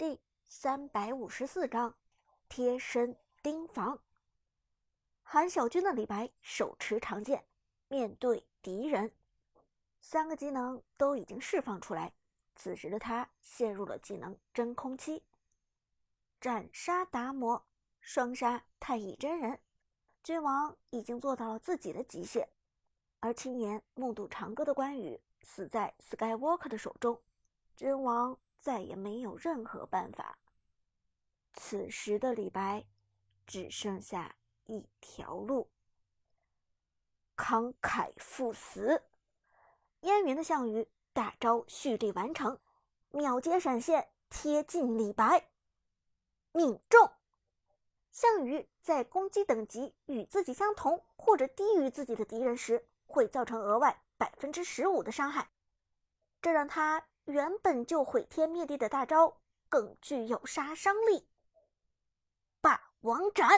[0.00, 1.94] 第三百五十四章
[2.48, 4.00] 贴身盯防。
[5.22, 7.44] 韩小军的李白手持长剑，
[7.86, 9.12] 面对敌人，
[10.00, 12.14] 三个技能都已经释放出来。
[12.56, 15.22] 此时的他陷入了技能真空期。
[16.40, 17.62] 斩杀达摩，
[18.00, 19.60] 双杀太乙真人，
[20.22, 22.48] 君王已经做到了自己的极限，
[23.18, 27.20] 而亲眼目睹长歌的关羽死在 Skywalker 的手中，
[27.76, 30.38] 君王再也没有任何办法。
[31.54, 32.84] 此时的李白
[33.46, 34.36] 只剩下。
[34.66, 35.68] 一条路，
[37.36, 39.02] 慷慨赴死。
[40.02, 42.60] 烟云的项羽大招蓄力完成，
[43.10, 45.50] 秒接闪现贴近李白，
[46.52, 47.10] 命中。
[48.12, 55.50] 项羽在攻击等级与自己相同或者低于自己的敌人时，会造成额外百分之十五的伤害，
[56.40, 61.28] 这让他原本就毁天灭地的大招更具有杀伤力。
[62.60, 63.48] 霸王斩。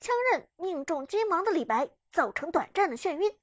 [0.00, 3.38] 枪刃命中君王的李白，造成短暂的眩晕，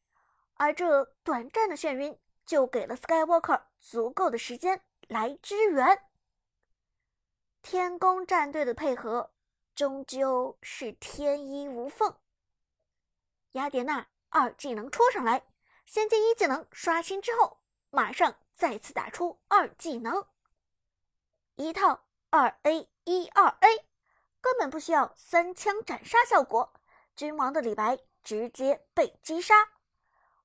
[0.56, 6.03] 而这短暂的眩晕就给了 Skywalker 足够的时间来支援。
[7.62, 9.31] 天宫战队的配合
[9.75, 12.18] 终究是天衣无缝。
[13.52, 15.45] 雅典娜二技能戳上来，
[15.86, 17.59] 先接一技能刷新之后，
[17.92, 20.25] 马上再次打出二技能，
[21.55, 23.86] 一套二 A 一二 A。
[24.41, 26.73] 根本不需要三枪斩杀效果，
[27.16, 29.53] 君王的李白直接被击杀，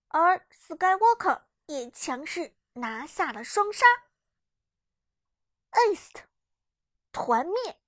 [0.09, 3.87] 而 Skywalker 也强势拿下了双杀。
[5.71, 6.23] Ace
[7.13, 7.81] 团灭，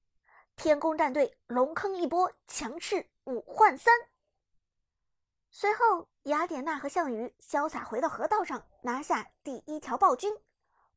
[0.57, 3.93] 天宫战队龙坑一波强势五换三。
[5.51, 10.35] 随后，雅典娜和项羽潇洒回到河道上，拿下第一条暴君。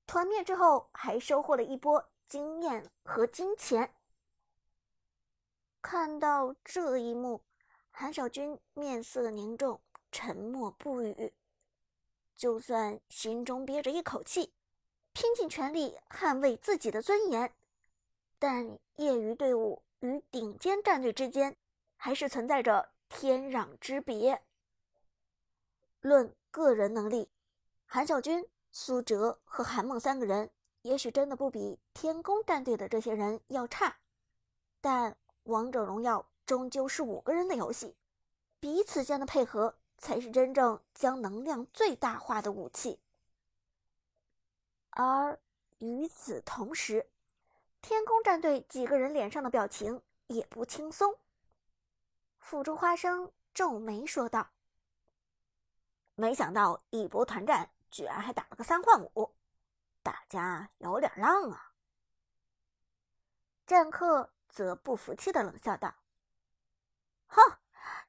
[0.06, 3.94] 团灭之后，还收获了一波经验和金钱。
[5.82, 7.44] 看到这一幕，
[7.92, 9.82] 韩小军面色凝重，
[10.14, 11.34] 沉默不语。
[12.38, 14.54] 就算心中憋着一口气，
[15.12, 17.54] 拼尽全力捍卫自己的尊严，
[18.40, 21.58] 但业余队伍与顶尖战队之间
[21.98, 24.42] 还是存在着天壤之别。
[26.08, 27.30] 论个人能力，
[27.86, 30.50] 韩小军、苏哲和韩梦三个人
[30.82, 33.98] 也许真的不比天宫战队的这些人要差，
[34.82, 35.18] 但。
[35.48, 37.96] 王者荣耀终究是五个人的游戏，
[38.60, 43.00] 彼此间的配合才是真正将能量最大化的武器。
[44.90, 45.40] 而
[45.78, 47.10] 与此同时，
[47.82, 51.16] 天空战队几个人脸上的表情也不轻松。
[52.40, 54.50] 辅助花生皱眉说道
[56.18, 59.34] ：“没想到一波团战居然还打了个三换五，
[60.04, 61.72] 大家有点浪啊。”
[63.66, 64.34] 战客。
[64.50, 65.94] 则不服气的冷笑道
[67.28, 67.60] ：“哼，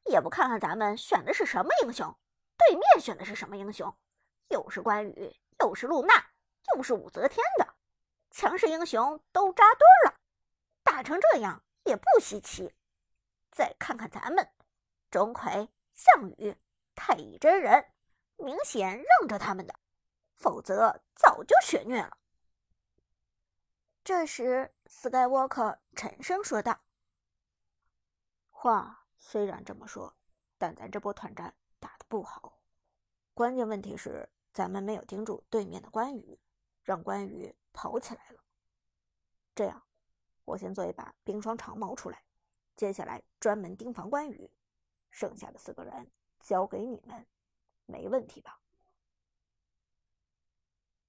[0.07, 2.17] 也不看看咱们选的是什么英雄，
[2.57, 3.95] 对面选的是什么英雄，
[4.49, 6.15] 又是关羽，又是露娜，
[6.75, 7.75] 又是武则天的
[8.31, 10.19] 强势英雄都扎堆了，
[10.83, 12.75] 打成这样也不稀奇。
[13.51, 14.49] 再看看咱们，
[15.11, 16.57] 钟馗、项羽、
[16.95, 17.93] 太乙真人，
[18.39, 19.75] 明显让着他们的，
[20.37, 22.17] 否则早就血虐了。”
[24.03, 26.81] 这时，Skywalker 沉声说道
[28.49, 30.17] ：“话虽然这么说，
[30.57, 32.59] 但咱这波团战打得不好。
[33.35, 36.41] 关键问题是，咱们没有盯住对面的关羽，
[36.83, 38.41] 让关羽跑起来了。
[39.55, 39.83] 这样，
[40.45, 42.25] 我先做一把冰霜长矛出来，
[42.77, 44.51] 接下来专门盯防关羽。
[45.11, 46.11] 剩下的四个人
[46.41, 47.27] 交给你们，
[47.89, 48.61] 没问题吧？”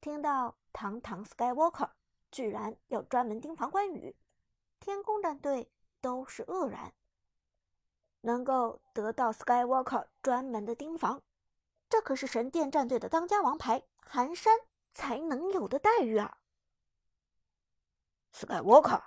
[0.02, 1.92] 听到堂堂 Skywalker。
[2.32, 4.16] 居然要专门盯防关羽，
[4.80, 6.94] 天宫战队都是愕然。
[8.22, 11.24] 能够得到 Skywalker 专门的盯防，
[11.90, 14.60] 这可是神殿战队的当家王牌寒山
[14.94, 16.38] 才能有的待遇啊
[18.32, 19.02] ！Skywalker，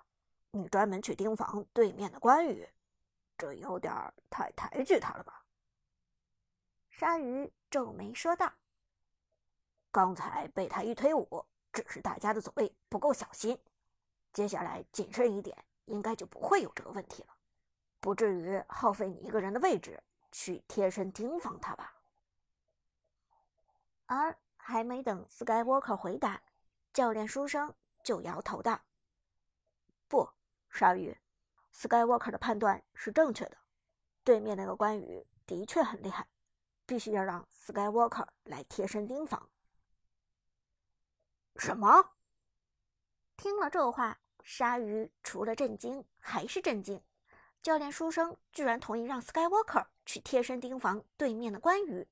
[0.50, 2.68] 你专门去盯防对面的关羽，
[3.38, 5.44] 这有点太抬举他了吧？
[6.90, 8.52] 鲨鱼皱眉说道
[9.90, 13.58] ：“刚才被他一推五。”只是大家的走位不够小心，
[14.30, 17.34] 接下来谨慎一点，应该就不会有这个问题了，
[17.98, 22.02] 不至于耗费你一个人的位置去贴身盯防他吧？
[24.04, 26.42] 而还没等 Skywalker 回答，
[26.92, 28.82] 教练书生就摇头道
[30.08, 30.28] ：“不，
[30.68, 31.16] 鲨鱼
[31.74, 33.56] ，Skywalker 的判断是正确的，
[34.22, 36.28] 对面那个关羽的确很厉害，
[36.86, 39.48] 必须要让 Skywalker 来贴身盯防。”
[41.56, 42.14] 什么？
[43.36, 47.02] 听了这话，鲨鱼除了震惊还是震惊。
[47.62, 52.08] 教练书生居然同意让 Skywalker 去贴身盯防对面的关羽，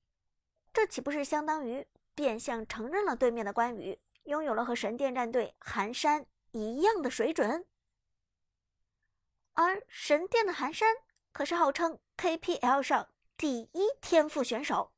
[0.73, 7.67] 这岂不是相当于变相承认了对面的关羽拥有了和神殿战队寒山一样的水准？
[9.55, 10.95] 而神殿的寒山
[11.33, 13.09] 可是号称 KPL 上
[13.41, 14.93] 第一天赋选手，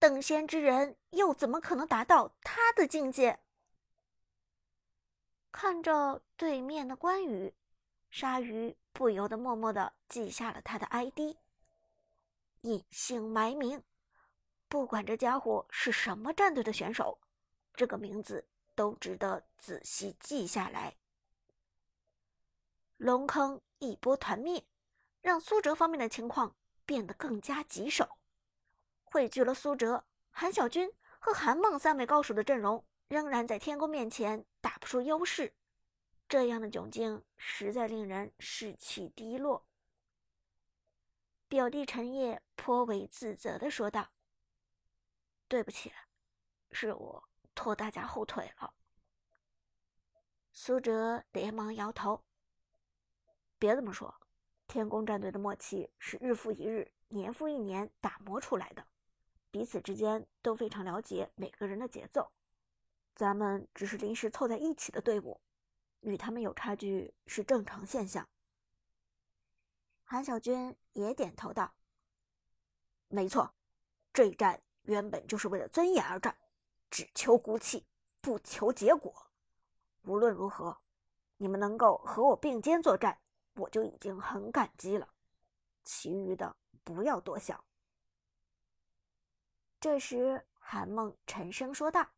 [0.00, 3.38] 等闲之人又怎么可能达到他的境界？
[5.52, 7.54] 看着对面的关羽，
[8.10, 11.36] 鲨鱼不由得默默的记下了他的 ID。
[12.62, 13.84] 隐姓埋名，
[14.66, 17.20] 不管这家伙是什么战队的选手，
[17.72, 20.96] 这个名字都值得仔细记下来。
[22.96, 24.66] 龙坑一波团灭，
[25.20, 26.56] 让苏哲方面的情况
[26.86, 28.18] 变得更加棘手。
[29.04, 32.82] 汇聚了苏哲、韩小军和韩梦三位高手的阵容。
[33.08, 35.54] 仍然在天宫面前打不出优势，
[36.28, 39.64] 这样的窘境实在令人士气低落。
[41.46, 44.10] 表弟陈烨颇为自责的说道
[45.46, 45.92] ：“对不起，
[46.72, 48.74] 是我拖大家后腿了。”
[50.50, 52.24] 苏哲连忙摇头
[53.56, 54.12] ：“别这么说，
[54.66, 58.84] 天宫战队的默契是日复一日、年复一年打磨出来的，
[59.50, 62.32] 彼此之间都非常了解每个人的节奏。”
[63.14, 65.40] 咱们只是临时凑在一起的队伍，
[66.00, 68.28] 与他们有差距是正常现象。
[70.04, 71.72] 韩小军也点头道
[73.08, 73.54] ：“没错，
[74.12, 76.36] 这一战原本就是为了尊严而战，
[76.90, 77.86] 只求骨气，
[78.20, 79.30] 不求结果。
[80.02, 80.76] 无论如何，
[81.38, 83.18] 你们能够和我并肩作战，
[83.56, 85.08] 我就已经很感激了。
[85.82, 87.62] 其余的不要多想。”
[89.80, 92.08] 这时，韩梦沉声说道。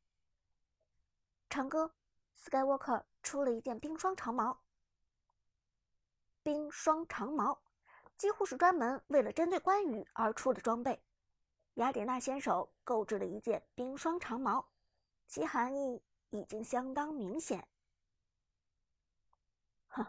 [1.50, 1.94] 长哥
[2.38, 4.61] ，Skywalker 出了一件冰霜长矛。
[6.43, 7.61] 冰霜长矛
[8.17, 11.02] 几乎是专门为了针对关羽而出的装备。
[11.75, 14.67] 雅典娜先手购置了一件冰霜长矛，
[15.26, 17.69] 其含义已经相当明显。
[19.88, 20.06] 哼，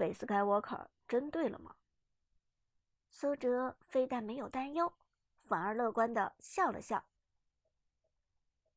[0.00, 1.76] 被 Skywalker 针对了吗？
[3.10, 4.90] 苏哲非但没有担忧，
[5.36, 7.04] 反而乐观的笑了笑。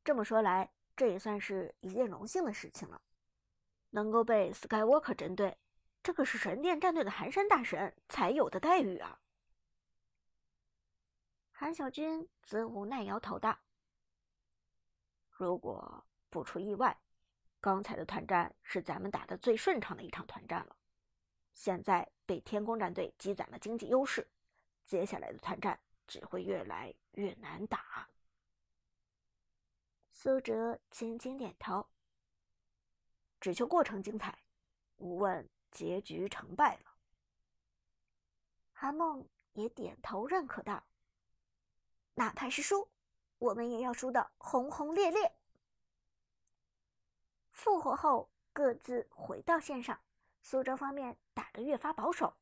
[0.04, 0.74] 这么说来。
[0.96, 3.02] 这也算是一件荣幸的事情了，
[3.90, 5.58] 能够被 Skywalker 针对，
[6.04, 9.20] 这可是神殿战队的寒山大神才有的待遇啊！
[11.52, 13.58] 韩小军则无奈摇头道
[15.34, 16.96] ：“如果不出意外，
[17.60, 20.76] 刚才的团战是咱们打的最顺畅的一场团战了。
[21.54, 24.28] 现在被天宫战队积攒了经济优势，
[24.86, 28.10] 接下来的团战只会越来越难打。”
[30.12, 31.90] 苏哲轻轻点头，
[33.42, 34.40] 只求过程精彩，
[34.98, 36.96] 无问结局成败了。
[38.72, 40.86] 韩梦也点头认可道
[42.16, 42.90] ：“哪怕是输，
[43.38, 45.36] 我们也要输得轰轰烈烈。”
[47.52, 50.02] 复活后各自回到线上，
[50.44, 52.36] 苏州方面打得越发保守，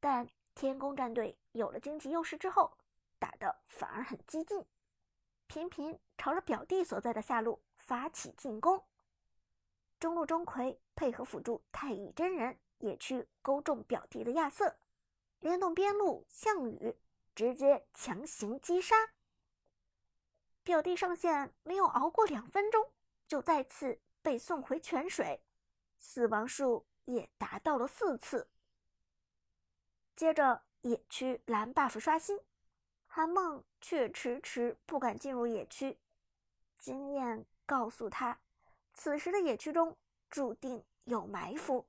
[0.00, 2.76] 但天宫战队有了经济优势之后，
[3.18, 4.64] 打得反而很激进。
[5.46, 8.82] 频频朝着表弟所在的下路发起进攻，
[10.00, 14.78] 中路钟馗配合辅助太乙真人也去勾中表弟的亚瑟，
[15.40, 16.96] 联动边路项羽，
[17.34, 18.96] 直接强行击杀。
[20.62, 22.90] 表弟上线没有熬过两分钟，
[23.28, 25.44] 就再次被送回泉水，
[25.98, 28.48] 死亡数也达到了四次。
[30.16, 32.40] 接着野区蓝 buff 刷新。
[33.06, 35.96] 韩梦却迟迟不敢进入野区，
[36.78, 38.40] 经验告诉他，
[38.92, 39.96] 此时的野区中
[40.28, 41.86] 注定有埋伏。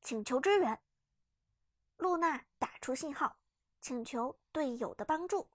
[0.00, 0.80] 请求支援，
[1.96, 3.36] 露娜打出信号，
[3.80, 5.48] 请求队友的帮助。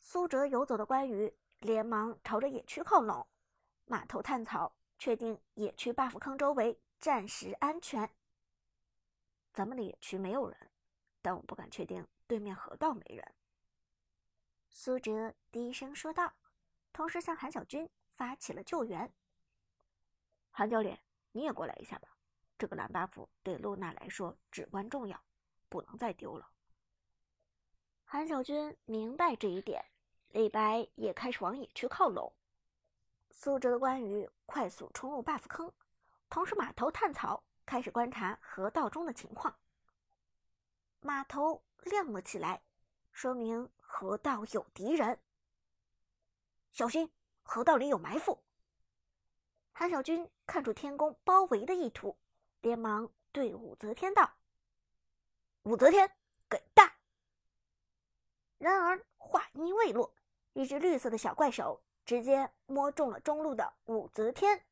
[0.00, 3.26] 苏哲游走的关羽连忙朝着野区靠拢，
[3.84, 8.08] 码头探草，确定野区 buff 坑周围暂时安全。
[9.52, 10.70] 咱们的野区没有人，
[11.20, 12.06] 但我不敢确定。
[12.28, 13.34] 对面河道没人，
[14.70, 16.32] 苏哲低声说道，
[16.92, 19.12] 同时向韩小军发起了救援。
[20.52, 22.16] 韩教练，你也过来一下吧，
[22.56, 25.20] 这个蓝 buff 对露娜来说至关重要，
[25.68, 26.48] 不能再丢了。
[28.04, 29.84] 韩小军明白这一点，
[30.28, 32.32] 李白也开始往野区靠拢。
[33.28, 35.70] 苏哲的关羽快速冲入 buff 坑，
[36.32, 39.54] 同时码头探草开始观察河道中的情况。
[41.00, 41.62] 码头。
[41.84, 42.62] 亮了起来，
[43.10, 45.18] 说明河道有敌人。
[46.70, 47.12] 小心，
[47.42, 48.40] 河道里有埋伏。
[49.72, 52.16] 韩小军看出天宫包围的意图，
[52.60, 54.32] 连忙对武则天道
[55.64, 56.08] ：“武则天，
[56.48, 56.94] 给大！”
[58.58, 60.14] 然而话音未落，
[60.52, 64.64] 一只绿色的小怪手直接摸中了中路的武则天。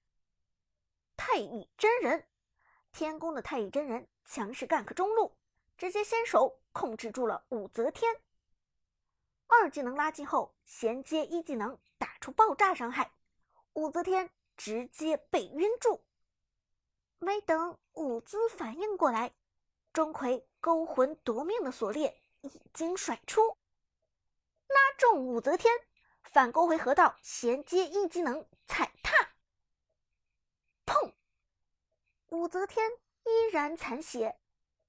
[1.20, 2.26] 太乙真人，
[2.92, 5.36] 天宫的太乙真人强势 gank 中路，
[5.76, 8.22] 直接先手控制住了武则天。
[9.46, 13.12] 二技能拉近后，衔接一技能打出爆炸伤害，
[13.74, 16.02] 武则天直接被晕住。
[17.18, 19.34] 没等武姿反应过来，
[19.92, 23.58] 钟馗勾魂夺命的锁链已经甩出。
[24.68, 25.70] 拉中武则天，
[26.22, 29.29] 反勾回河道，衔接一技能踩踏，
[32.40, 32.90] 武则天
[33.24, 34.40] 依然残血，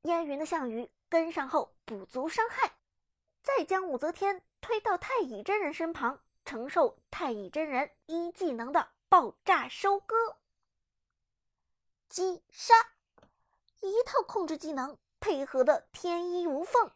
[0.04, 2.78] 烟云的项羽跟上后补足伤害，
[3.44, 10.16] 再将武则天推到太乙真人身旁，承受太乙真人一技能的爆炸收割。
[12.08, 12.74] 击杀，
[13.82, 16.90] 一套控制技能配合的天衣无缝，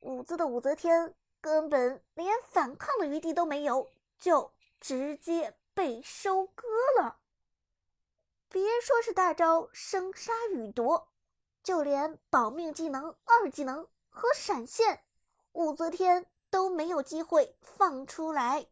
[0.00, 1.14] 武姿的武则天。
[1.40, 3.88] 根本连反抗的余地都没有，
[4.18, 6.66] 就直接被收割
[6.98, 7.20] 了。
[8.56, 11.12] 别说是大招生杀予夺，
[11.62, 15.04] 就连保命技能二技能和闪现，
[15.52, 18.66] 武则天都没有机会放出来。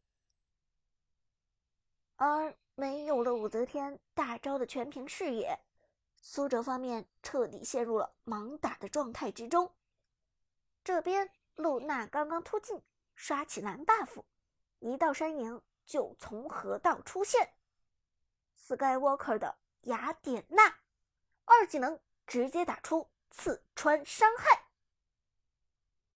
[2.16, 5.60] 而没有了武则天大招的全屏视野，
[6.16, 9.70] 苏哲方面彻底陷入了盲打的状态之中。
[10.82, 11.30] 这边。
[11.56, 12.82] 露娜刚刚突进，
[13.14, 14.24] 刷起蓝 buff，
[14.80, 17.54] 一道身影就从河道出现。
[18.58, 20.78] Skywalker 的雅典娜，
[21.44, 24.63] 二技能直接打出刺穿伤害。